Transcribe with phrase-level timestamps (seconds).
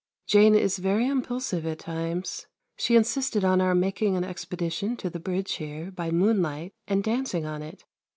[0.25, 2.47] Jane is very impulsive at times.
[2.75, 7.45] She insisted on our making an expedition to the Bridge here, by moonlight, and dancing
[7.45, 7.85] on it.